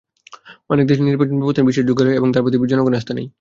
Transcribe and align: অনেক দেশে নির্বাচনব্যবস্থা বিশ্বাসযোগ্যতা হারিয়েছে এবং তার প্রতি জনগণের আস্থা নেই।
অনেক 0.69 0.85
দেশে 0.87 1.03
নির্বাচনব্যবস্থা 1.03 1.67
বিশ্বাসযোগ্যতা 1.67 2.03
হারিয়েছে 2.03 2.19
এবং 2.19 2.29
তার 2.33 2.43
প্রতি 2.43 2.57
জনগণের 2.71 2.99
আস্থা 2.99 3.13
নেই। 3.15 3.27